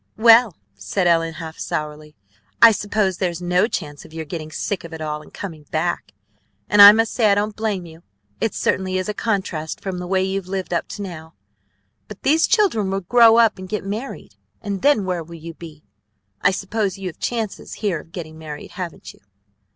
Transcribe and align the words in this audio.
"Well," 0.17 0.55
said 0.73 1.05
Ellen 1.05 1.33
half 1.35 1.59
sourly, 1.59 2.15
"I 2.59 2.71
suppose 2.71 3.17
there's 3.19 3.39
no 3.39 3.67
chance 3.67 4.03
of 4.03 4.11
your 4.15 4.25
getting 4.25 4.51
sick 4.51 4.83
of 4.83 4.93
it 4.95 4.99
all 4.99 5.21
and 5.21 5.31
coming 5.31 5.65
back, 5.69 6.13
and 6.67 6.81
I 6.81 6.91
must 6.91 7.13
say 7.13 7.31
I 7.31 7.35
don't 7.35 7.55
blame 7.55 7.85
you. 7.85 8.01
It 8.39 8.55
certainly 8.55 8.97
is 8.97 9.07
a 9.07 9.13
contrast 9.13 9.79
from 9.79 9.99
the 9.99 10.07
way 10.07 10.23
you've 10.23 10.47
lived 10.47 10.73
up 10.73 10.87
to 10.97 11.03
now. 11.03 11.35
But 12.07 12.23
these 12.23 12.47
children 12.47 12.89
will 12.89 13.01
grow 13.01 13.37
up 13.37 13.59
and 13.59 13.69
get 13.69 13.85
married, 13.85 14.33
and 14.59 14.81
then 14.81 15.05
where 15.05 15.23
will 15.23 15.35
you 15.35 15.53
be? 15.53 15.83
I 16.41 16.49
suppose 16.49 16.97
you 16.97 17.05
have 17.07 17.19
chances 17.19 17.73
here 17.75 17.99
of 17.99 18.11
getting 18.11 18.39
married, 18.39 18.71
haven't 18.71 19.13
you?" 19.13 19.19